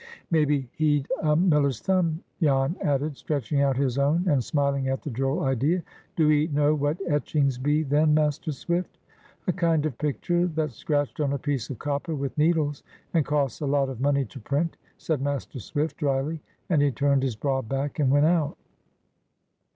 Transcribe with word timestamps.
"Maybe 0.31 0.67
he'd 0.77 1.07
a 1.21 1.35
miller's 1.35 1.79
thumb," 1.79 2.23
Jan 2.41 2.75
added, 2.81 3.15
stretching 3.17 3.61
out 3.61 3.77
his 3.77 3.99
own, 3.99 4.27
and 4.27 4.43
smiling 4.43 4.87
at 4.87 5.03
the 5.03 5.11
droll 5.11 5.43
idea. 5.43 5.83
"Do 6.15 6.31
'ee 6.31 6.47
know 6.47 6.73
what 6.73 6.97
etchings 7.07 7.59
be, 7.59 7.83
then, 7.83 8.15
Master 8.15 8.51
Swift?" 8.51 8.97
"A 9.45 9.53
kind 9.53 9.85
of 9.85 9.99
picture 9.99 10.47
that's 10.47 10.73
scratched 10.73 11.19
on 11.19 11.33
a 11.33 11.37
piece 11.37 11.69
of 11.69 11.77
copper 11.77 12.15
with 12.15 12.35
needles, 12.35 12.81
and 13.13 13.23
costs 13.23 13.61
a 13.61 13.67
lot 13.67 13.89
of 13.89 14.01
money 14.01 14.25
to 14.25 14.39
print," 14.39 14.75
said 14.97 15.21
Master 15.21 15.59
Swift, 15.59 15.97
dryly; 15.97 16.41
and 16.67 16.81
he 16.81 16.89
turned 16.89 17.21
his 17.21 17.35
broad 17.35 17.69
back 17.69 17.99
and 17.99 18.09
went 18.09 18.25
out. 18.25 18.57